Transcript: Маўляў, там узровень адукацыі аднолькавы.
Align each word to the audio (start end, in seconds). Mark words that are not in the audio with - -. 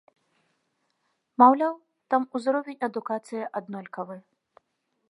Маўляў, 1.43 1.75
там 2.15 2.21
узровень 2.41 2.83
адукацыі 2.89 3.47
аднолькавы. 3.61 4.15